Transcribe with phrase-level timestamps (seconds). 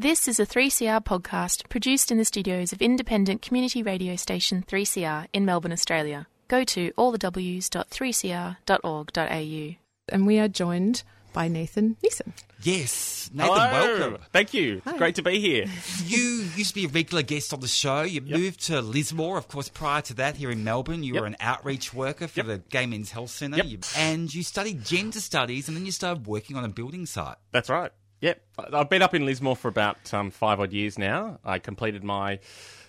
[0.00, 5.26] This is a 3CR podcast produced in the studios of independent community radio station 3CR
[5.34, 6.26] in Melbourne, Australia.
[6.48, 9.74] Go to allthews.3cr.org.au.
[10.12, 11.02] And we are joined
[11.34, 12.32] by Nathan Niessen.
[12.62, 13.98] Yes, Nathan, Hello.
[13.98, 14.18] welcome.
[14.32, 14.80] Thank you.
[14.96, 15.66] Great to be here.
[16.06, 18.00] You used to be a regular guest on the show.
[18.02, 19.68] You moved to Lismore, of course.
[19.68, 21.20] Prior to that, here in Melbourne, you Yep.
[21.20, 22.46] were an outreach worker for Yep.
[22.46, 23.66] the Gay Men's Health Centre, Yep.
[23.66, 27.36] You- and you studied gender studies, and then you started working on a building site.
[27.52, 27.92] That's right.
[28.20, 28.42] Yep.
[28.72, 31.38] I've been up in Lismore for about um, five odd years now.
[31.44, 32.38] I completed my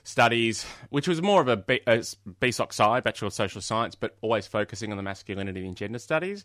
[0.03, 3.95] studies, which was more of a, B- a s- BSOC side, Bachelor of Social Science,
[3.95, 6.43] but always focusing on the masculinity and gender studies.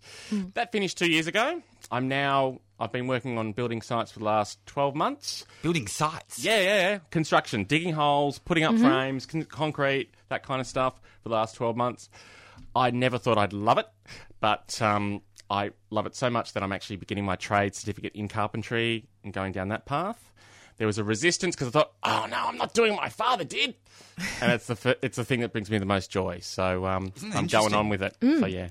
[0.54, 1.62] That finished two years ago.
[1.90, 5.44] I'm now, I've been working on building sites for the last 12 months.
[5.62, 6.44] Building sites.
[6.44, 6.98] Yeah, yeah, yeah.
[7.10, 11.54] Construction, digging holes, putting up frames, con- concrete, that kind of stuff for the last
[11.56, 12.08] 12 months.
[12.74, 13.86] I never thought I'd love it,
[14.38, 18.28] but um, I love it so much that I'm actually beginning my trade certificate in
[18.28, 20.32] carpentry and going down that path.
[20.78, 23.44] There was a resistance because I thought, oh no, I'm not doing what my father
[23.44, 23.74] did.
[24.42, 26.40] and it's the, f- it's the thing that brings me the most joy.
[26.42, 28.16] So um, I'm going on with it.
[28.20, 28.68] So yeah.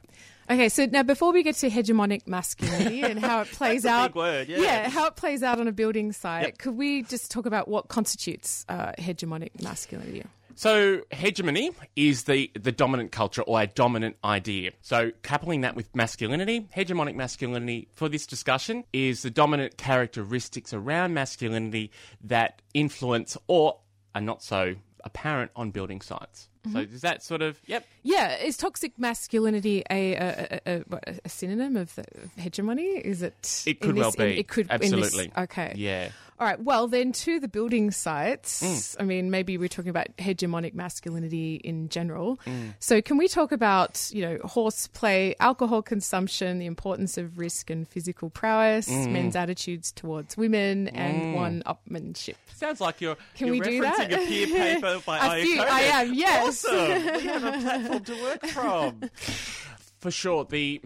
[0.47, 4.47] Okay, so now before we get to hegemonic masculinity and how it plays out, word,
[4.47, 4.87] yeah.
[4.89, 6.57] how it plays out on a building site, Yep.
[6.59, 10.23] could we just talk about what constitutes uh, hegemonic masculinity?
[10.55, 14.71] So hegemony is the, the dominant culture or a dominant idea.
[14.81, 21.13] So coupling that with masculinity, hegemonic masculinity for this discussion is the dominant characteristics around
[21.13, 21.91] masculinity
[22.23, 23.77] that influence or
[24.13, 26.47] are not so apparent on building sites.
[26.63, 26.91] So Mm-hmm.
[26.91, 27.85] does that sort of yep?
[28.01, 32.81] Yeah, is toxic masculinity a a, a, a, a synonym of, the, of hegemony?
[32.87, 33.63] Is it?
[33.67, 34.39] It in could well this- in- be.
[34.39, 35.31] it could in this- absolutely.
[35.43, 35.73] okay.
[35.75, 36.09] Yeah.
[36.37, 36.59] All right.
[36.61, 38.61] Well, then to the building sites.
[38.61, 38.95] Mm.
[38.99, 42.39] I mean, maybe we're talking about hegemonic masculinity in general.
[42.45, 42.73] Mm.
[42.79, 47.87] So, can we talk about you know horseplay, alcohol consumption, the importance of risk and
[47.87, 49.11] physical prowess, Mm.
[49.11, 52.35] men's attitudes towards women, and one-upmanship?
[52.53, 54.11] Sounds like you're, Can you're we do that?
[54.11, 55.65] a peer paper by I Aya.
[55.69, 56.65] I am, yes.
[56.65, 56.77] Awesome.
[57.15, 59.01] we have a platform to work from.
[59.99, 60.45] For sure.
[60.45, 60.81] The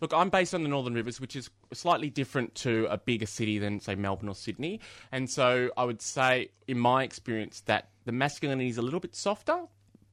[0.00, 3.58] look, I'm based on the Northern Rivers, which is slightly different to a bigger city
[3.58, 4.80] than say Melbourne or Sydney,
[5.12, 9.14] and so I would say, in my experience, that the masculinity is a little bit
[9.14, 9.64] softer.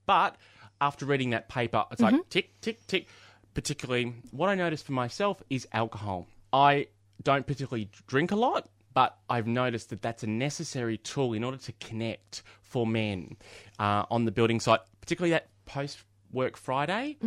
[0.06, 0.36] But
[0.80, 2.16] after reading that paper, it's Mm-hmm.
[2.18, 3.08] like tick, tick, tick.
[3.54, 6.28] Particularly, what I noticed for myself is alcohol.
[6.54, 6.88] I
[7.24, 11.58] don't particularly drink a lot, but I've noticed that that's a necessary tool in order
[11.58, 13.36] to connect for men
[13.80, 17.18] uh, on the building site, particularly that post work Friday.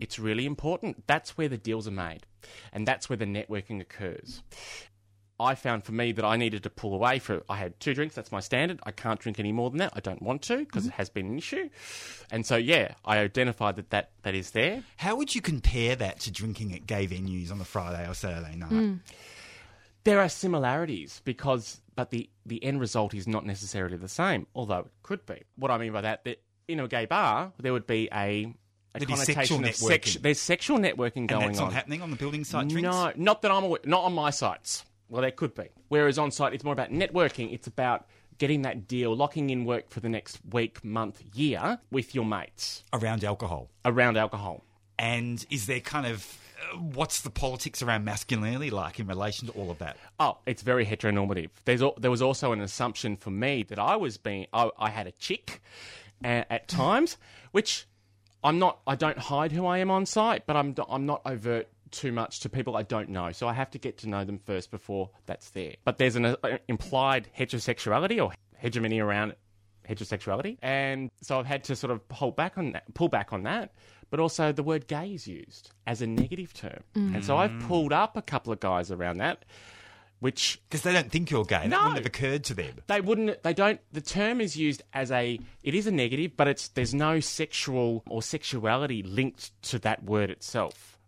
[0.00, 1.06] It's really important.
[1.06, 2.26] That's where the deals are made,
[2.72, 4.42] and that's where the networking occurs.
[5.38, 7.42] I found for me that I needed to pull away for.
[7.48, 8.14] I had two drinks.
[8.14, 8.78] That's my standard.
[8.84, 9.92] I can't drink any more than that.
[9.94, 11.68] I don't want to because it has been an issue.
[12.30, 14.84] And so, yeah, I identified that that, that is there.
[14.96, 18.54] How would you compare that to drinking at gay venues on the Friday or Saturday
[18.54, 18.68] night?
[18.68, 18.94] Hmm.
[20.04, 24.80] There are similarities because, but the, the end result is not necessarily the same, although
[24.80, 25.42] it could be.
[25.56, 28.54] What I mean by that, that in a gay bar, there would be a,
[29.02, 31.66] a connotation sexual of sex- there's sexual networking And going that's on.
[31.66, 32.82] not happening on the building site drinks?
[32.88, 34.84] No, not that I'm aware, not on my sites.
[35.08, 35.64] Well, there could be.
[35.88, 37.52] Whereas on site, it's more about networking.
[37.52, 38.06] It's about
[38.38, 42.82] getting that deal, locking in work for the next week, month, year with your mates
[42.92, 43.68] Around alcohol.
[43.84, 44.64] around alcohol.
[44.98, 46.38] And is there kind of.
[46.72, 49.96] Uh, what's the politics around masculinity like in relation to all of that?
[50.20, 51.50] Oh, it's very heteronormative.
[51.64, 55.06] There's there was also an assumption for me that I was being I, I had
[55.08, 55.60] a chick
[56.24, 57.16] uh, at times,
[57.50, 57.86] which
[58.44, 58.80] I'm not.
[58.86, 62.40] I don't hide who I am on site, but I'm I'm not overt too much
[62.40, 63.32] to people I don't know.
[63.32, 65.76] So I have to get to know them first before that's there.
[65.84, 66.36] But there's an uh,
[66.68, 69.34] implied heterosexuality or hegemony around
[69.88, 73.44] heterosexuality, and so I've had to sort of hold back on that, pull back on
[73.44, 73.72] that.
[74.10, 77.92] But also, the word gay is used as a negative term, and so I've pulled
[77.92, 79.44] up a couple of guys around that,
[80.24, 81.58] which Because they don't think you're gay.
[81.58, 81.78] That No.
[81.82, 82.74] wouldn't have occurred to them.
[82.86, 86.48] they wouldn't they don't the term is used as a it is a negative but
[86.48, 90.98] it's there's no sexual or sexuality linked to that word itself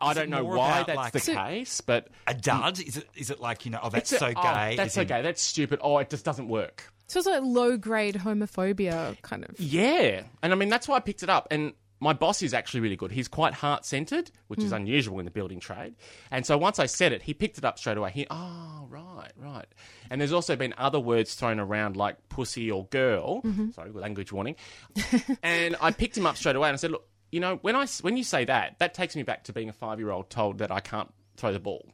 [0.00, 2.78] i Is it don't know why about, that's like- the So- case but A dud?
[2.80, 4.76] Is it, is it like, you know, oh, that's a- so oh, gay?
[4.76, 7.76] that's as in- okay that's stupid oh it just doesn't work So it's like low
[7.78, 9.58] grade homophobia, kind of.
[9.58, 12.80] yeah and i mean that's why i picked it up and my boss is actually
[12.80, 13.10] really good.
[13.10, 14.76] He's quite heart centered, which is hmm.
[14.76, 15.94] unusual in the building trade.
[16.30, 18.10] And so once I said it, he picked it up straight away.
[18.10, 19.66] He, oh, right, right.
[20.10, 23.40] And there's also been other words thrown around like pussy or girl.
[23.42, 23.70] Mm-hmm.
[23.70, 24.56] Sorry, language warning.
[25.42, 27.86] and I picked him up straight away and I said, look, you know, when I
[28.02, 30.58] when you say that, that takes me back to being a five year old told
[30.58, 31.88] that I can't throw the ball.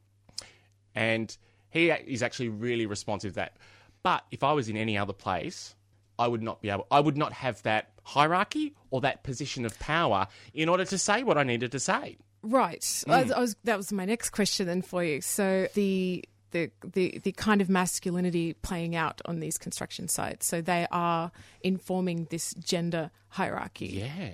[0.94, 1.34] And
[1.70, 3.56] he is actually really responsive to that.
[4.02, 5.75] But if I was in any other place,
[6.19, 6.87] I would not be able.
[6.90, 11.22] I would not have that hierarchy or that position of power in order to say
[11.22, 12.16] what I needed to say.
[12.43, 12.84] Right.
[13.08, 15.20] I, I was, that was my next question then for you.
[15.20, 20.44] So the the, the the kind of masculinity playing out on these construction sites.
[20.46, 21.31] So they are
[21.62, 24.32] informing this gender hierarchy Yeah.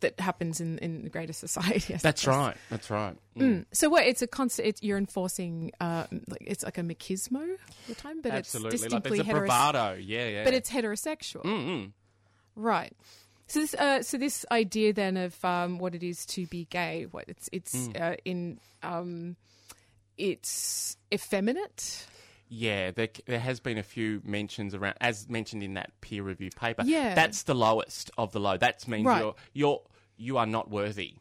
[0.00, 1.94] that happens in, in the greater society.
[1.94, 2.36] I That's suppose.
[2.36, 2.56] right.
[2.68, 3.16] That's right.
[3.38, 3.64] Mm.
[3.72, 4.04] So what?
[4.06, 4.68] It's a constant.
[4.68, 5.70] It's, you're enforcing.
[5.80, 7.56] Uh, like it's like a machismo all
[7.88, 8.74] the time, but Absolutely.
[8.74, 9.46] it's Like distinctly there's a heterosexual.
[9.72, 9.94] bravado.
[9.98, 10.44] Yeah, yeah.
[10.44, 11.92] But it's heterosexual, Mm-mm.
[12.56, 12.92] Right?
[13.48, 17.06] So this, uh, so this idea then of um, what it is to be gay,
[17.10, 18.00] what it's it's Mm.
[18.00, 19.36] uh, in, um,
[20.18, 22.06] it's effeminate.
[22.48, 26.50] Yeah, there, there has been a few mentions around, as mentioned in that peer review
[26.50, 26.82] paper.
[26.84, 27.14] Yeah.
[27.14, 28.56] that's the lowest of the low.
[28.56, 29.20] That means Right.
[29.20, 29.82] you're you're
[30.16, 31.16] you are not worthy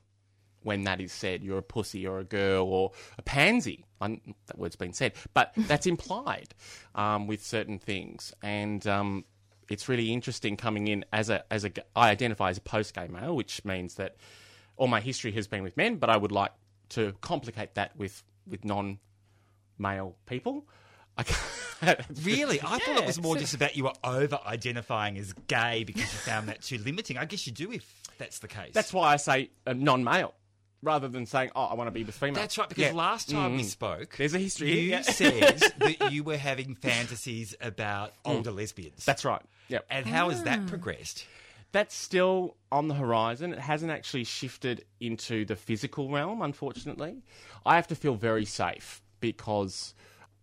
[0.62, 1.44] when that is said.
[1.44, 3.86] You're a pussy or a girl or a pansy.
[4.00, 6.54] I, that word's been said, but that's implied
[6.94, 9.26] um, with certain things, and um,
[9.70, 13.08] it's really interesting coming in as a as a I identify as a post gay
[13.08, 14.16] male, which means that
[14.78, 16.52] all my history has been with men, but I would like
[16.90, 19.00] to complicate that with with non
[19.78, 20.68] male people.
[21.18, 21.26] I
[22.24, 22.60] Really?
[22.62, 26.20] I thought it was more just about you were over identifying as gay because you
[26.20, 27.18] found that too limiting.
[27.18, 28.72] I guess you do if that's the case.
[28.74, 30.34] That's why I say uh, non-male
[30.86, 32.92] rather than saying, "Oh, I want to be with female." That's right, because Yeah.
[32.94, 33.66] last time we Mm.
[33.66, 35.02] spoke, There's a history You yeah.
[35.02, 39.04] said that you were having fantasies about older lesbians.
[39.04, 39.42] That's right.
[39.68, 39.86] Yep.
[39.90, 41.26] and how has that progressed?
[41.72, 43.52] That's still on the horizon.
[43.52, 47.24] It hasn't actually shifted into the physical realm, unfortunately.
[47.66, 49.94] I have to feel very safe because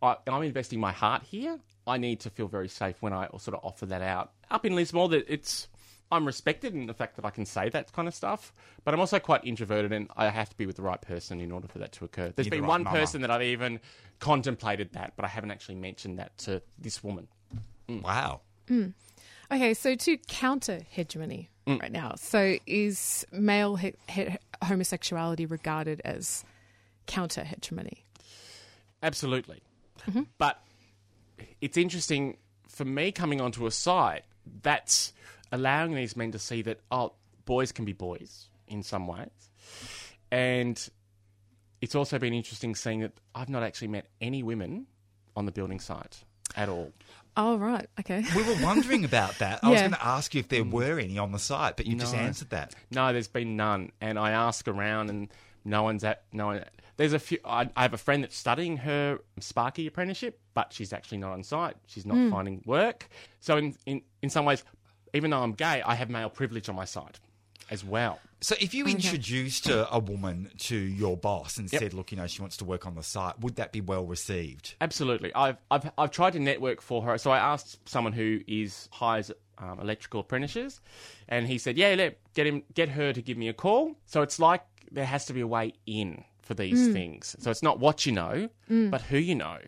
[0.02, 1.60] I, I'm investing my heart here.
[1.86, 4.32] I need to feel very safe when I sort of offer that out.
[4.50, 5.68] Up in Lismore, that it's
[6.12, 8.52] I'm respected in the fact that I can say that kind of stuff,
[8.84, 11.50] but I'm also quite introverted and I have to be with the right person in
[11.50, 12.32] order for that to occur.
[12.34, 12.98] There's You're the been right one mama.
[12.98, 13.80] person that I've even
[14.20, 17.28] contemplated that, but I haven't actually mentioned that to this woman.
[17.88, 18.02] Mm.
[18.02, 18.42] Wow.
[18.68, 18.94] Mm.
[19.50, 21.80] Okay, so to counter hegemony mm.
[21.80, 26.44] right now, so is male he- he- homosexuality regarded as
[27.06, 28.04] counter hegemony?
[29.02, 29.62] Absolutely.
[30.08, 30.22] Mm-hmm.
[30.38, 30.62] But
[31.60, 32.36] it's interesting
[32.68, 34.24] for me coming onto a site
[34.62, 35.12] that's
[35.52, 37.12] allowing these men to see that, oh,
[37.44, 39.28] boys can be boys in some ways.
[40.30, 40.88] And
[41.80, 44.86] it's also been interesting seeing that I've not actually met any women
[45.36, 46.24] on the building site
[46.56, 46.92] at all.
[47.36, 48.24] Oh right, okay.
[48.36, 49.60] We were wondering about that.
[49.62, 50.70] I was going to ask you if there mm.
[50.70, 52.74] were any on the site, but you just answered that.
[52.90, 53.90] No, there's been none.
[54.02, 55.28] And I ask around, and
[55.64, 56.64] no one's at no one.
[56.98, 57.38] There's a few.
[57.42, 61.42] I, I have a friend that's studying her Sparky apprenticeship, but she's actually not on
[61.42, 61.76] site.
[61.86, 62.30] She's not hmm.
[62.30, 63.08] finding work.
[63.40, 64.62] So in, in in some ways,
[65.12, 67.18] even though I'm gay, I have male privilege on my side
[67.70, 68.20] as well.
[68.40, 71.80] So if you introduced a, a woman to your boss and Yep.
[71.80, 74.04] said, look, you know, she wants to work on the site, would that be well
[74.04, 74.74] received?
[74.80, 75.32] Absolutely.
[75.34, 77.16] I've, I've, I've tried to network for her.
[77.18, 80.80] So I asked someone who is hires um, electrical apprentices,
[81.28, 84.22] and he said, "Yeah, let, get him, get her to give me a call." So
[84.22, 87.36] it's like there has to be a way in for these things.
[87.38, 89.58] So it's not what you know, but who you know.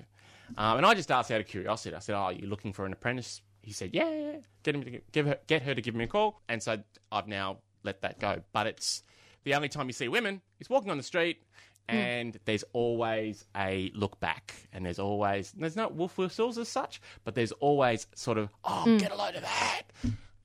[0.58, 1.94] Um, and I just asked out of curiosity.
[1.94, 4.38] I said, "Oh, are you looking for an apprentice?" He said, "Yeah, yeah, yeah.
[4.62, 6.82] get him to gi- give her, get her to give me a call." And so
[7.11, 8.43] I've now let that go.
[8.52, 9.02] But it's
[9.44, 11.43] the only time you see women is walking on the street
[11.88, 11.96] hmm.
[11.96, 17.00] and there's always a look back and there's always there's no wolf whistles as such
[17.25, 18.96] but there's always sort of oh hmm.
[18.96, 19.82] get a load of that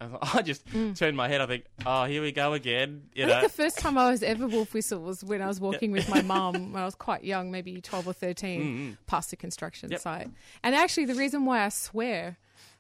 [0.34, 0.94] I just hmm.
[0.94, 3.64] turn my head I think oh here we go again you I know think the
[3.64, 6.74] first time I was ever wolf whistle was when I was walking with my mum
[6.74, 10.00] when I was quite young, maybe 12 or 13, past a construction Yep.
[10.00, 10.30] site.
[10.64, 12.38] And actually, the reason why I swear,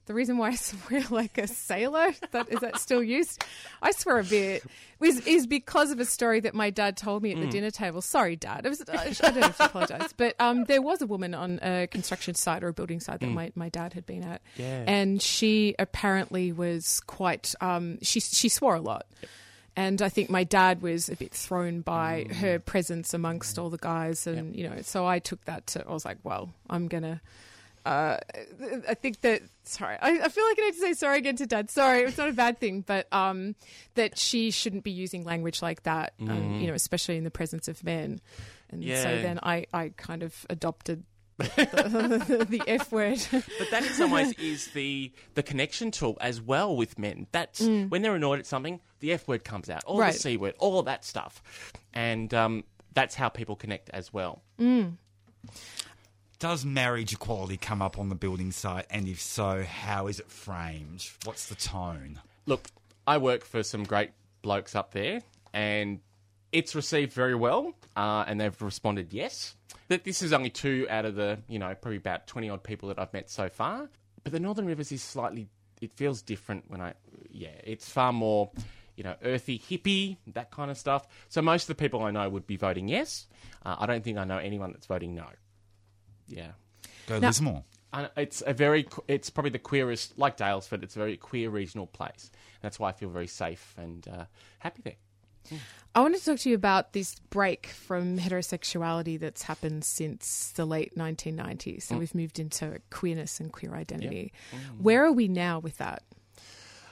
[0.09, 3.45] the reason why I swear like a sailor, that is that still used?
[3.79, 4.63] I swear a bit,
[4.99, 8.01] is, is because of a story that my dad told me at the dinner table.
[8.01, 8.65] Sorry, dad.
[8.65, 10.11] Was, I don't have to apologise.
[10.17, 13.29] But um, there was a woman on a construction site or a building site that
[13.29, 14.41] my, my dad had been at.
[14.57, 14.83] Yeah.
[14.87, 19.05] And she apparently was quite, um, she, she swore a lot.
[19.75, 23.77] And I think my dad was a bit thrown by her presence amongst all the
[23.77, 24.25] guys.
[24.25, 27.21] And, you know, so I took that to, I was like, well, I'm going to.
[27.85, 28.17] Uh,
[28.87, 31.45] I think that sorry, I, I feel like I need to say sorry again to
[31.45, 31.69] Dad.
[31.69, 33.55] Sorry, it's not a bad thing, but um,
[33.95, 37.67] that she shouldn't be using language like that, um, you know, especially in the presence
[37.67, 38.19] of men.
[38.71, 41.03] And so then I, I kind of adopted
[41.37, 41.45] the,
[42.49, 43.19] the F word.
[43.31, 47.61] but that in some ways is the the connection tool as well with men that's
[47.65, 50.11] when they're annoyed at something the F word comes out or Right.
[50.13, 51.41] the C word all that stuff
[51.93, 54.41] and um, that's how people connect as well
[56.39, 58.85] Does marriage equality come up on the building site?
[58.89, 61.05] And if so, how is it framed?
[61.25, 62.21] What's the tone?
[62.45, 62.69] Look,
[63.05, 65.21] I work for some great blokes up there,
[65.53, 65.99] and
[66.53, 69.55] it's received very well, uh, and they've responded yes.
[69.89, 72.87] That this is only two out of the, you know, probably about 20 odd people
[72.87, 73.89] that I've met so far.
[74.23, 75.49] But the Northern Rivers is slightly,
[75.81, 76.93] it feels different when I,
[77.29, 78.49] yeah, it's far more,
[78.95, 81.05] you know, earthy, hippie, that kind of stuff.
[81.27, 83.27] So most of the people I know would be voting yes.
[83.65, 85.25] Uh, I don't think I know anyone that's voting no.
[86.29, 86.51] Yeah.
[87.07, 87.63] Go Now- Lismore.
[87.91, 91.87] And it's a very, it's probably the queerest, like Daylesford, it's a very queer regional
[91.87, 92.29] place.
[92.61, 94.25] That's why I feel very safe and uh,
[94.59, 95.59] happy there.
[95.95, 100.65] I want to talk to you about this break from heterosexuality that's happened since the
[100.65, 101.81] late 1990s.
[101.83, 104.31] So we've moved into queerness and queer identity.
[104.77, 106.03] Where are we now with that?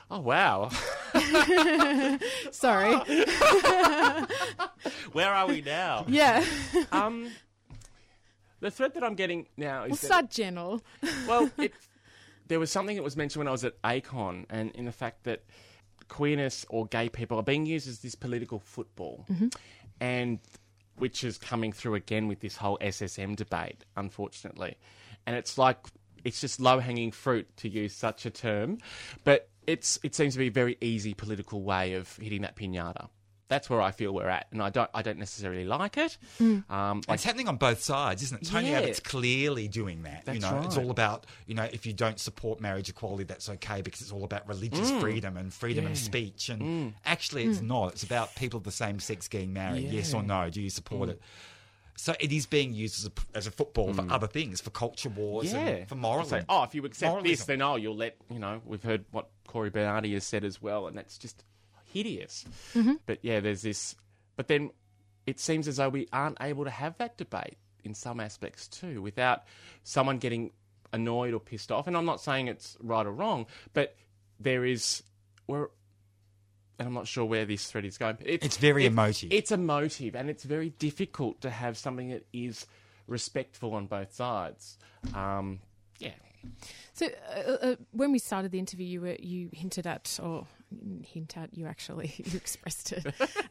[0.09, 0.69] Oh, wow.
[2.51, 2.95] Sorry.
[5.11, 6.05] Where are we now?
[6.07, 6.45] yeah.
[6.91, 7.29] Um,
[8.59, 10.81] the thread that I'm getting now is We'll that, start general.
[11.27, 11.73] well, it,
[12.47, 15.23] there was something that was mentioned when I was at ACON, and in the fact
[15.25, 15.43] that
[16.07, 19.47] queerness or gay people are being used as this political football, mm-hmm.
[19.99, 20.39] and
[20.97, 24.77] which is coming through again with this whole SSM debate, unfortunately.
[25.25, 25.77] And it's like
[26.23, 28.79] it's just low hanging fruit to use such a term,
[29.23, 33.09] but it's it seems to be a very easy political way of hitting that pinata.
[33.49, 36.17] That's where I feel we're at, and I don't I don't necessarily like it.
[36.41, 38.45] Um, like It's happening on both sides, isn't it?
[38.45, 38.79] Tony Yeah.
[38.79, 40.23] Abbott's clearly doing that.
[40.27, 43.47] you That's know, it's all about you know if you don't support marriage equality, that's
[43.49, 44.99] okay because it's all about religious Mm.
[44.99, 46.49] freedom and freedom of speech.
[46.49, 47.93] And actually, it's not.
[47.93, 49.89] It's about people of the same sex getting married.
[49.91, 50.49] Yes or no?
[50.49, 50.73] Do you Mm.
[50.73, 51.21] support it?
[51.99, 55.09] So it is being used as a, as a football for other things, for culture
[55.09, 55.53] wars, Mm.
[55.53, 56.41] yeah, and for moralism.
[56.41, 58.61] Say, oh, if you accept this, then oh, you'll let you know.
[58.65, 61.43] We've heard what Cory Bernardi has said as well, and that's just
[61.97, 62.45] hideous.
[63.05, 63.95] But yeah, there's this.
[64.35, 64.71] But then
[65.25, 69.01] it seems as though we aren't able to have that debate in some aspects too,
[69.01, 69.43] without
[69.83, 70.51] someone getting
[70.93, 71.87] annoyed or pissed off.
[71.87, 73.95] And I'm not saying it's right or wrong, but
[74.39, 75.03] there is
[75.47, 75.67] we're.
[76.79, 78.17] And I'm not sure where this thread is going.
[78.19, 79.31] But it's, It's very it- emotive.
[79.33, 82.67] It's emotive, and it's very difficult to have something that is
[83.07, 84.77] respectful on both sides.
[85.15, 85.59] Um,
[85.97, 86.11] yeah.
[86.93, 90.45] So uh, uh, when we started the interview, you were you hinted at, or didn't
[91.03, 93.05] hint at, you actually you expressed it,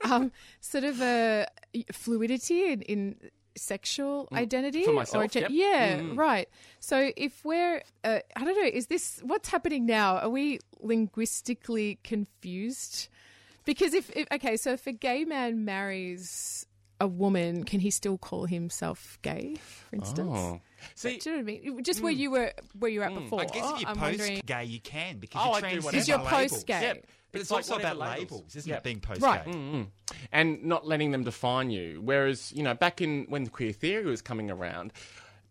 [0.05, 1.47] um, sort of a
[1.93, 3.17] fluidity in, in
[3.57, 5.51] sexual identity For myself, or gen- yep.
[5.53, 6.17] yeah, Mm.
[6.19, 6.49] right.
[6.81, 10.19] So if we're, uh, I don't know, is this what's happening now?
[10.19, 13.09] Are we linguistically confused?
[13.65, 16.66] Because if, if okay, so if a gay man marries
[17.01, 19.57] a woman, can he still call himself gay?
[19.91, 20.31] For instance.
[20.33, 20.61] Oh.
[20.95, 21.83] See, Do you know what I mean?
[21.83, 22.19] Just where mm.
[22.19, 23.25] you were, where you were at mm.
[23.25, 23.41] before.
[23.41, 24.41] I guess if you're I'm post wondering.
[24.47, 26.01] gay, you can because Oh, you're I do transcending.
[26.01, 26.81] Is your post-gay?
[26.81, 27.07] Yep.
[27.33, 28.79] But it's, like also about whatever labels, isn't Yep.
[28.79, 28.85] it?
[28.85, 29.45] Being post Right.
[29.45, 29.87] gay.
[30.33, 32.01] and not letting them define you.
[32.03, 34.93] Whereas, you know, back in when the queer theory was coming around,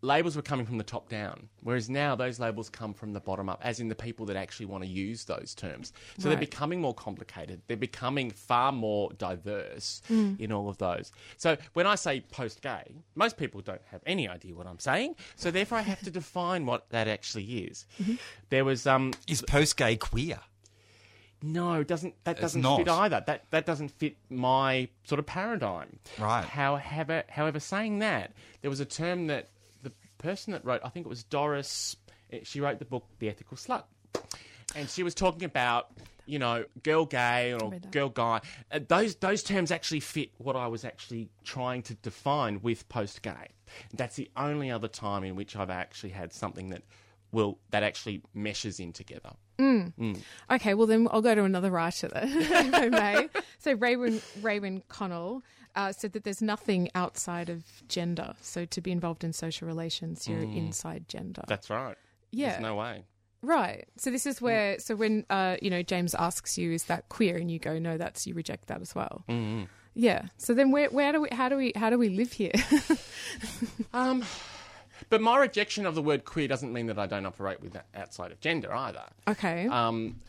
[0.02, 1.48] labels were coming from the top down.
[1.62, 4.66] Whereas now those labels come from the bottom up, as in the people that actually
[4.66, 5.92] want to use those terms.
[6.18, 7.62] So they're becoming more complicated.
[7.66, 10.38] They're becoming far more diverse Mm.
[10.40, 11.10] in all of those.
[11.36, 12.84] So when I say post gay,
[13.14, 15.16] most people don't have any idea what I'm saying.
[15.34, 17.86] So therefore I have to define what that actually is.
[18.00, 18.14] Mm-hmm.
[18.50, 20.38] There was um Is post gay queer?
[21.42, 22.78] no, doesn't that doesn't not.
[22.78, 23.22] fit either.
[23.26, 25.98] That that doesn't fit my sort of paradigm.
[26.18, 26.44] Right.
[26.44, 29.55] However, however, saying that, there was a term that the
[30.18, 31.96] person that wrote, I think it was Doris,
[32.32, 33.84] eh, she wrote the book The Ethical Slut.
[34.74, 35.90] And she was talking about,
[36.26, 38.40] you know, girl gay or girl guy.
[38.70, 43.22] Uh, those those terms actually fit what I was actually trying to define with post
[43.22, 43.48] gay.
[43.94, 46.82] That's the only other time in which I've actually had something that
[47.32, 49.30] will that actually meshes in together.
[50.50, 53.28] Okay, well then I'll go to another writer then, if I may.
[53.58, 55.42] So Raewyn Raewyn Connell
[55.76, 58.34] uh, said that there's nothing outside of gender.
[58.40, 61.42] So to be involved in social relations, you're inside gender.
[61.46, 61.96] That's right.
[62.32, 63.04] yeah, There's no way.
[63.42, 63.86] right.
[63.96, 64.78] So this is where.
[64.80, 67.96] So when uh, you know James asks you, "Is that queer?" and you go, "No,
[67.96, 69.64] that's you reject that as well." Mm-hmm.
[69.94, 70.26] Yeah.
[70.36, 72.52] So then where where do we how do we how do we live here?
[73.92, 74.24] Um,
[75.08, 77.86] but my rejection of the word queer doesn't mean that I don't operate with that
[77.94, 79.04] outside of gender either.
[79.28, 79.66] okay.
[79.66, 80.20] Um,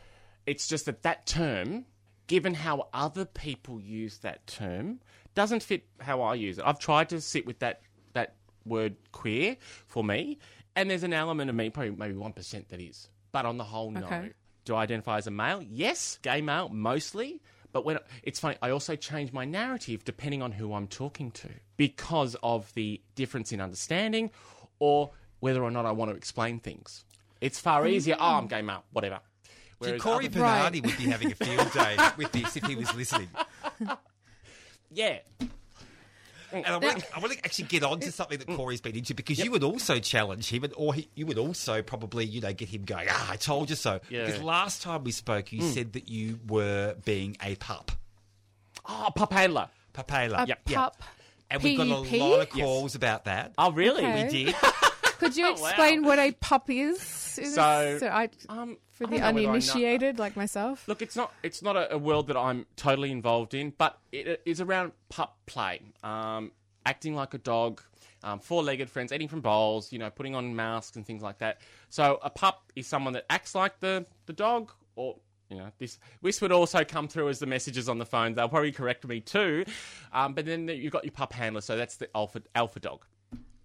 [0.45, 1.85] it's just that that term,
[2.27, 4.99] given how other people use that term,
[5.37, 6.63] doesn't fit how I use it.
[6.65, 7.81] I've tried to sit with that
[8.13, 8.33] that
[8.65, 10.39] word queer for me,
[10.75, 13.07] and there's an element of me, probably maybe one percent, that is.
[13.31, 14.03] But on the whole, no.
[14.03, 14.31] Okay.
[14.65, 15.61] Do I identify as a male?
[15.61, 17.39] Yes, gay male mostly.
[17.71, 21.49] But when it's funny, I also change my narrative depending on who I'm talking to
[21.77, 24.31] because of the difference in understanding,
[24.79, 27.05] or whether or not I want to explain things.
[27.41, 27.91] It's far mm.
[27.91, 28.15] easier.
[28.19, 29.19] Oh, I'm gay male, whatever.
[29.77, 32.91] Whereas Cory other- Bernardi would be having a field day with this if he was
[32.95, 33.29] listening.
[34.91, 35.19] yeah,
[36.51, 39.13] And I want, I want to actually get on to something that Cory's been into
[39.13, 42.53] because you would also challenge him, and, or he, you would also probably, you know,
[42.53, 43.07] get him going.
[43.09, 43.99] Ah, I told you so.
[44.09, 44.25] Yeah.
[44.25, 47.91] Because last time we spoke, you said that you were being a pup,
[48.87, 49.67] oh, pup handler.
[49.93, 50.43] papela.
[50.43, 50.77] a yep, yep.
[50.77, 51.03] pup.
[51.49, 53.53] And we've got a lot of calls about that.
[53.57, 54.03] Oh, really?
[54.03, 54.23] Okay.
[54.25, 54.55] We did.
[55.19, 56.95] Could you Oh, explain what a pup is?
[57.39, 60.87] Is So, this- I, Um, for I the don't know whether I uninitiated like myself.
[60.87, 64.41] Look, it's not it's not a, a world that I'm totally involved in, but it
[64.45, 66.51] is around pup play, um,
[66.85, 67.81] acting like a dog,
[68.23, 71.59] um, four-legged friends, eating from bowls, you know, putting on masks and things like that.
[71.89, 75.17] So a pup is someone that acts like the the dog, or
[75.49, 78.33] you know, this this would also come through as the messages on the phone.
[78.33, 79.63] They'll probably correct me too.
[80.11, 83.05] Um, but then you've got your pup handler, so that's the alpha alpha dog.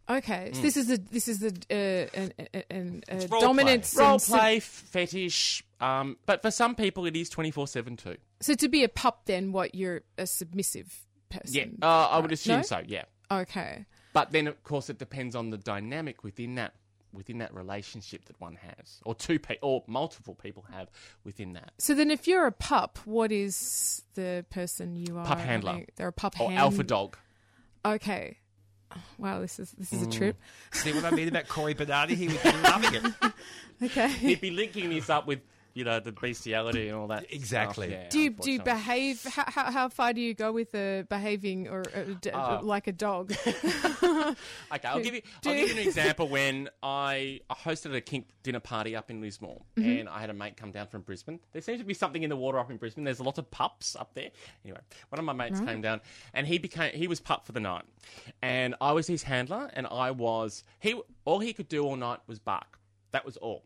[0.09, 2.33] Okay, so this is the this is the uh, an,
[2.71, 4.05] an, an, role dominance play.
[4.05, 8.17] Role sub- play, fetish, um, but for some people it is twenty four seven too.
[8.41, 11.79] So to be a pup, then what you're a submissive person?
[11.81, 12.63] Yeah, uh, I would assume No?
[12.63, 12.83] so.
[12.87, 13.05] Yeah.
[13.31, 13.87] Okay.
[14.13, 16.75] But then, of course, it depends on the dynamic within that
[17.13, 20.91] within that relationship that one has, or two pe- or multiple people have
[21.25, 21.73] within that.
[21.79, 25.25] So then, if you're a pup, what is the person you are?
[25.25, 25.85] Pup handler.
[25.97, 26.55] They're a pup handler.
[26.55, 27.17] Or hand- alpha dog.
[27.85, 28.39] Okay.
[29.19, 29.97] Wow, this is this Mm.
[29.97, 30.37] is a trip.
[30.73, 32.15] See what I mean about Cory Bernardi?
[32.15, 33.33] He would be loving it.
[33.85, 34.09] Okay.
[34.09, 35.41] He'd be linking this up with
[35.75, 37.27] you know the bestiality and all that.
[37.33, 37.89] Exactly.
[37.89, 39.25] stuff, yeah, Do you do you behave?
[39.25, 42.87] How, how, how far do you go with uh, behaving or uh, d- Uh, like
[42.87, 43.33] a dog?
[44.73, 45.23] Okay, I'll give you.
[45.47, 46.29] I'll give you an example.
[46.29, 50.01] When I I hosted a kink dinner party up in Lismore, Mm-hmm.
[50.01, 51.41] and I had a mate come down from Brisbane.
[51.53, 53.05] There seems to be something in the water up in Brisbane.
[53.05, 54.31] There's a lot of pups up there.
[54.65, 56.01] Anyway, one of my mates came down,
[56.35, 57.85] and he became he was pup for the night,
[58.43, 61.01] and I was his handler, and I was he.
[61.25, 62.79] All he could do all night was bark.
[63.13, 63.63] That was all.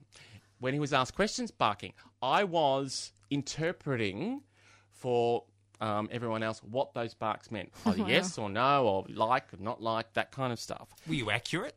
[0.59, 1.93] When he was asked questions, barking.
[2.23, 4.43] I was interpreting
[4.91, 5.45] for
[5.81, 7.73] um, everyone else what those barks meant.
[7.87, 10.89] Either yes or no, or like or not like, that kind of stuff.
[11.07, 11.75] Were you accurate?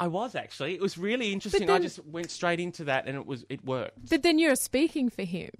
[0.00, 0.74] I was actually.
[0.74, 1.68] It was really interesting.
[1.68, 4.08] I just went straight into that, and it was it worked.
[4.08, 5.50] but then you're speaking for him.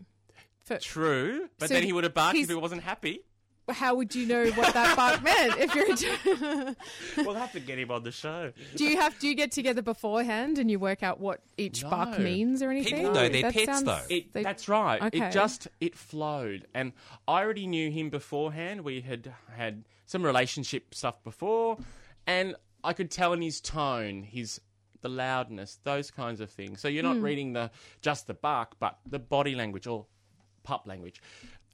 [0.64, 3.22] For, True, but So then he would have barked if he wasn't happy.
[3.70, 7.24] How would you know what that bark meant if you're?
[7.24, 8.52] We'll have to get him on the show.
[8.76, 9.18] do you have?
[9.18, 12.18] Do you get together beforehand and you work out what each bark No.
[12.18, 12.96] means or anything?
[12.96, 14.02] People know their That pets, sounds- though.
[14.08, 15.02] It, they- that's right.
[15.02, 15.26] Okay.
[15.26, 16.92] It just it flowed, and
[17.26, 18.82] I already knew him beforehand.
[18.82, 21.78] We had had some relationship stuff before,
[22.26, 24.60] and I could tell in his tone, his
[25.00, 26.80] the loudness, those kinds of things.
[26.80, 27.22] So you're not hmm.
[27.22, 27.70] reading the
[28.00, 30.06] just the bark, but the body language or
[30.64, 31.20] pup language.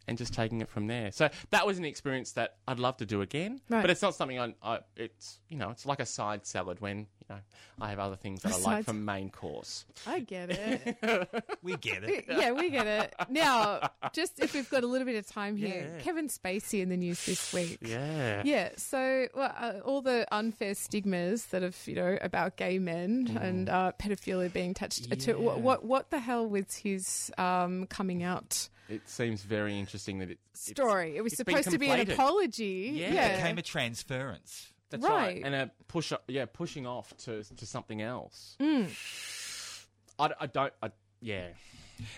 [0.07, 1.11] And just taking it from there.
[1.13, 3.61] So that was an experience that I'd love to do again.
[3.71, 3.81] Right.
[3.81, 4.81] But it's not something I, I.
[4.97, 7.37] It's you know, it's like a side salad when you know
[7.81, 9.87] I have other things that I like for main course.
[10.07, 10.99] I get it.
[11.63, 12.27] We get it.
[12.29, 13.15] yeah, we get it.
[13.31, 16.03] Now, just if we've got a little bit of time here, Yeah.
[16.03, 17.79] Kevin Spacey in the news this week.
[17.81, 18.43] Yeah.
[18.45, 23.27] Yeah, so well, uh, all the unfair stigmas that have, you know, about gay men
[23.29, 23.43] Mm.
[23.43, 28.23] and uh, pedophilia being attached to what, what what the hell was his um, coming
[28.23, 31.17] out It seems very interesting that it, it's- story?
[31.17, 32.93] It was supposed to be an apology.
[32.95, 33.13] Yeah.
[33.15, 34.73] Yeah, It became a transference.
[34.91, 35.13] That's Right.
[35.37, 35.43] right.
[35.45, 38.57] And a push, yeah, pushing off to to something else.
[38.61, 38.89] Mm.
[40.19, 40.73] I, I don't.
[40.83, 41.49] I, yeah.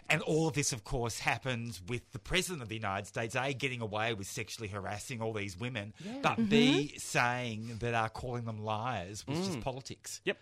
[0.09, 3.53] And all of this, of course, happens with the President of the United States, A,
[3.53, 6.99] getting away with sexually harassing all these women, but B, Mm-hmm.
[6.99, 10.21] saying that uh, calling them liars was just politics.
[10.25, 10.39] Yep.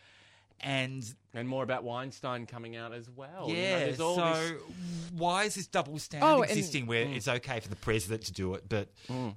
[0.61, 3.49] And And more about Weinstein coming out as well.
[3.49, 4.63] You know, yeah, there's all so this-
[5.13, 8.33] why is this double standard Oh, and- existing where it's okay for the president to
[8.33, 8.89] do it, but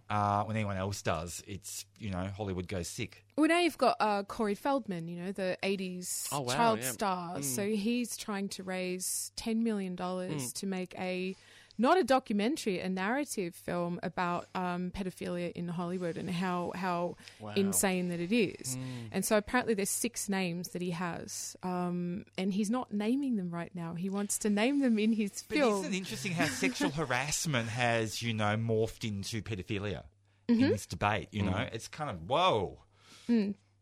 [0.10, 3.26] uh, when anyone else does, it's, you know, Hollywood goes sick.
[3.36, 6.86] Well, now you've got uh, Corey Feldman, you know, the 80s Oh, wow, child yeah.
[6.86, 6.94] Mm.
[6.94, 7.42] star.
[7.44, 10.54] So he's trying to raise $10 million Mm.
[10.54, 11.36] to make a,
[11.78, 17.54] not a documentary, a narrative film about um, pedophilia in Hollywood and how, how Wow.
[17.56, 18.76] insane that it is.
[18.76, 18.82] Mm.
[19.12, 21.56] And so apparently there's six names that he has.
[21.64, 23.94] Um, and he's not naming them right now.
[23.94, 25.80] He wants to name them in his But film.
[25.82, 30.04] isn't it interesting how sexual harassment has, you know, morphed into pedophilia
[30.50, 30.64] Mm-hmm.
[30.64, 31.28] in this debate?
[31.32, 32.80] You know, it's kind of whoa.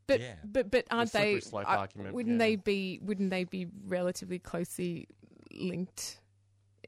[0.08, 0.34] But Yeah.
[0.44, 1.40] but but aren't slippery they?
[1.42, 2.46] slope uh, argument, wouldn't yeah.
[2.46, 3.00] they be?
[3.04, 5.08] Wouldn't they be relatively closely
[5.52, 6.20] linked?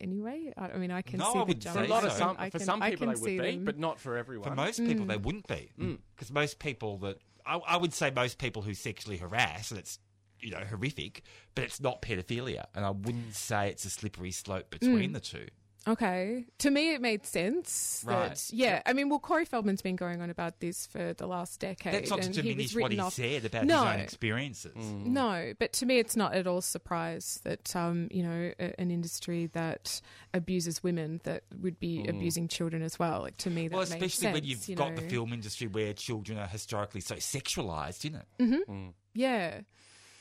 [0.02, 1.76] Anyway, I, I mean, I can No, see I the wouldn't jump.
[1.78, 3.56] For a say lot of some, I for can- some people they see would be,
[3.58, 3.66] them.
[3.66, 4.50] but not for everyone.
[4.50, 5.10] For most people, Mm.
[5.10, 5.72] they wouldn't be.
[6.16, 10.00] Because most people that, I, I would say most people who sexually harass, and it's,
[10.40, 11.24] you know, horrific,
[11.56, 12.66] but it's not pedophilia.
[12.76, 14.80] And I wouldn't say it's a slippery slope Mm.
[14.80, 15.48] between the two.
[15.88, 18.04] Okay, to me, it made sense.
[18.06, 18.30] Right.
[18.30, 21.62] That, yeah, I mean, well, Corey Feldman's been going on about this for the last
[21.62, 21.94] decade.
[21.94, 23.94] That's not to and he was diminish what written he off- said about no, his
[23.94, 24.76] own experiences.
[24.76, 25.06] Mm.
[25.06, 28.92] No, but to me, it's not at all surprise that um, you know a, an
[28.92, 30.02] industry that
[30.34, 32.10] abuses women that would be mm.
[32.10, 33.22] abusing children as well.
[33.22, 35.94] Like to me, that Well, makes especially when you've you got the film industry where
[35.94, 38.26] children are historically so sexualized, isn't it?
[38.40, 38.72] Mm-hmm.
[38.72, 38.94] Mm.
[39.14, 39.62] Yeah.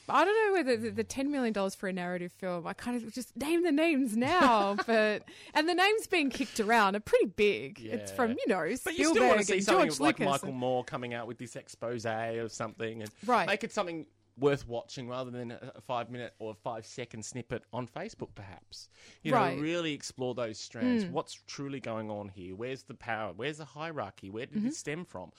[0.09, 2.67] I don't know whether the, the ten million dollars for a narrative film.
[2.67, 5.23] I kind of just name the names now, but
[5.55, 7.81] and the names being kicked around are pretty big.
[7.83, 10.43] It's from you know But Spielberg you still want to see something George like Lucas.
[10.43, 13.47] Michael Moore coming out with this expose of something and Right.
[13.47, 14.07] make it something
[14.39, 18.91] worth watching rather than a five minute or five second snippet on Facebook, perhaps.
[19.23, 19.57] You Right.
[19.57, 21.07] Know, really explore those strands.
[21.07, 22.55] What's truly going on here?
[22.55, 23.33] Where's the power?
[23.35, 24.29] Where's the hierarchy?
[24.31, 24.67] Where did Mm-hmm.
[24.69, 25.33] it stem from?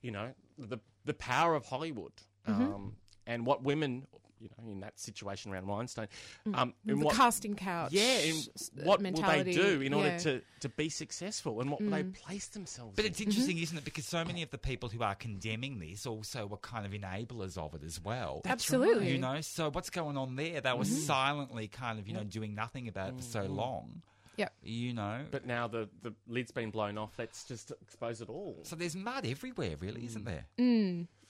[0.00, 2.12] You know, the the power of Hollywood.
[2.46, 2.96] um,
[3.28, 4.06] and what women,
[4.40, 6.08] you know, in that situation around Weinstein,
[6.46, 6.56] mm.
[6.56, 7.92] um, the in what, casting couch.
[7.92, 10.18] yeah, in s- uh, what will they do in order Yeah.
[10.18, 12.14] to, to be successful, and what will they mm.
[12.14, 12.96] place themselves?
[12.96, 13.10] But in?
[13.10, 13.84] it's interesting, isn't it?
[13.84, 17.58] Because so many of the people who are condemning this also were kind of enablers
[17.58, 18.40] of it as well.
[18.44, 19.12] Absolutely.
[19.12, 20.60] You know, so what's going on there?
[20.60, 20.84] They were mm-hmm.
[20.84, 23.54] silently kind of, you know, doing nothing about it for so mm-hmm.
[23.54, 24.02] long.
[24.38, 24.52] Yep.
[24.62, 25.22] You know.
[25.32, 27.10] But now the, the lid's been blown off.
[27.18, 28.60] Let's just expose it all.
[28.62, 30.26] so there's mud everywhere, really, isn't mm.
[30.26, 30.46] there?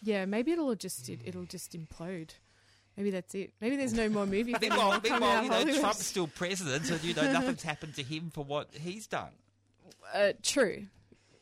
[0.02, 2.30] Yeah, maybe it'll just it, it'll just implode.
[2.96, 3.52] Maybe that's it.
[3.60, 4.54] Maybe there's no more movie.
[4.60, 5.80] Meanwhile, coming meanwhile out you know, Hollywood.
[5.80, 9.30] Trump's still president, and you know nothing's happened to him for what he's done.
[10.12, 10.86] Uh, true.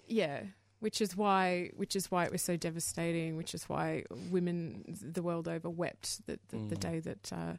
[0.07, 0.42] Yeah.
[0.81, 3.37] Which is why, which is why it was so devastating.
[3.37, 7.55] Which is why women the world over wept the, the, the day that uh,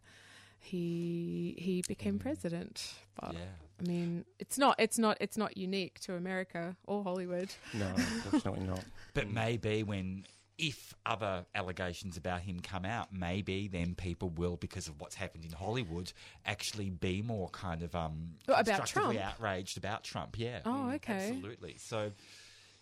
[0.60, 2.94] he he became president.
[3.20, 3.40] But Yeah.
[3.80, 7.50] I mean, it's not it's not it's not unique to America or Hollywood.
[7.74, 8.84] No, unfortunately not.
[9.14, 10.26] But maybe when,
[10.58, 15.46] if other allegations about him come out, maybe then people will, because of what's happened
[15.46, 16.12] in Hollywood,
[16.46, 19.20] actually be more kind of um about Trump?
[19.20, 20.38] outraged about Trump.
[20.38, 20.60] Yeah.
[20.66, 21.30] Oh, mm, okay.
[21.30, 21.76] Absolutely.
[21.78, 22.12] So.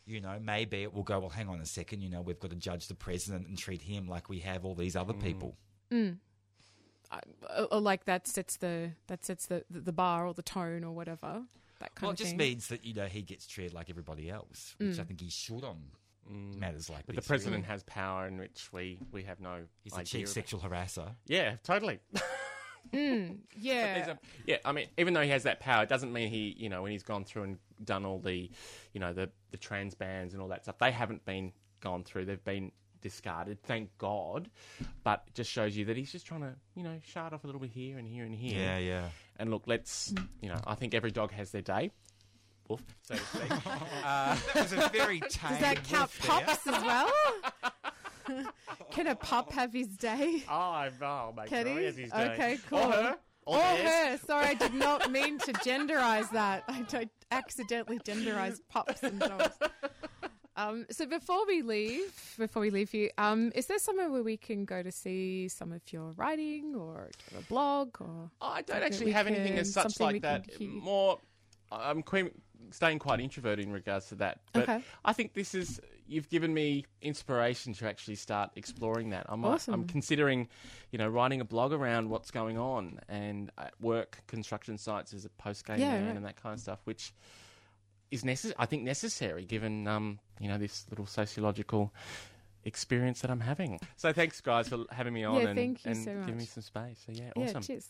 [0.08, 1.18] You know, maybe it will go.
[1.18, 2.02] Well, hang on a second.
[2.02, 4.76] You know, we've got to judge the president and treat him like we have all
[4.76, 5.24] these other mm.
[5.24, 5.56] people.
[5.90, 6.18] Mm.
[7.12, 10.84] Uh, or like that sets the that sets the, the, the bar or the tone
[10.84, 11.42] or whatever.
[11.80, 12.38] That kind Well, of it just thing.
[12.38, 15.64] means that you know he gets treated like everybody else, which I think he should
[15.64, 15.78] on
[16.32, 16.58] Mm.
[16.60, 17.26] matters like But this.
[17.26, 20.06] the president has power in which we, we have no He's a idea.
[20.06, 20.30] chief of.
[20.34, 21.12] sexual harasser.
[21.28, 22.00] Yeah, totally.
[22.94, 23.96] Hmm, yeah.
[23.96, 26.56] There's a- yeah, I mean, even though he has that power, it doesn't mean he,
[26.58, 28.50] you know, when he's gone through and done all the,
[28.94, 32.26] you know, the the trans bans and all that stuff, they haven't been gone through.
[32.26, 34.50] They've been discarded, thank God.
[35.04, 37.48] But it just shows you that he's just trying to, you know, shut off a
[37.48, 38.60] little bit here and here and here.
[38.60, 39.10] Yeah, yeah.
[39.38, 40.28] And look, let's, mm.
[40.42, 41.90] you know, I think every dog has their day.
[42.68, 43.52] So to speak.
[44.04, 45.30] That was a very tame.
[45.52, 46.30] Does that count there.
[46.42, 47.12] pups as well?
[48.92, 50.44] Can a pup have his day?
[50.50, 51.86] oh, oh, make Can sure he?
[51.86, 52.32] has his day.
[52.32, 52.80] Okay, cool.
[52.80, 53.18] Or her.
[53.46, 54.18] Or, Or her.
[54.18, 56.64] Sorry, I did not mean to genderize that.
[56.68, 59.60] I, I accidentally genderized pups and dogs.
[60.58, 64.38] Um, so before we leave, before we leave you, um, is there somewhere where we
[64.38, 68.32] can go to see some of your writing or a blog or?
[68.42, 70.48] I don't actually have anything as such like that.
[70.62, 71.20] More,
[71.72, 72.32] I'm quite,
[72.72, 74.40] staying quite introverted in regards to that.
[74.54, 74.82] But Okay.
[75.04, 79.26] I think this is you've given me inspiration to actually start exploring that.
[79.28, 79.74] I'm Awesome.
[79.74, 80.48] I'm considering,
[80.92, 85.26] you know, writing a blog around what's going on and at work construction sites as
[85.26, 86.16] a post gay Yeah, man right.
[86.18, 87.12] and that kind of stuff, which
[88.12, 91.92] is necess- I think necessary given um, you know this little sociological
[92.64, 93.80] experience that I'm having.
[93.96, 96.46] So thanks guys for having me on Yeah, and, thank you and so giving me
[96.46, 97.02] some space.
[97.06, 97.64] So yeah, Yeah, awesome.
[97.64, 97.90] cheers.